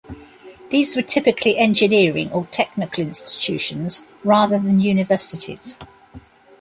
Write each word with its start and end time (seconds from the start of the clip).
These 0.71 0.95
were 0.95 1.03
typically 1.03 1.59
engineering 1.59 2.31
or 2.31 2.47
technical 2.47 3.03
institutions 3.03 4.03
rather 4.23 4.57
than 4.57 4.79
universities. 4.81 5.77